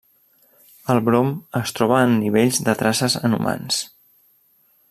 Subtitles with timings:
[0.93, 1.29] El brom
[1.59, 3.83] es troba en nivells de traces en humans.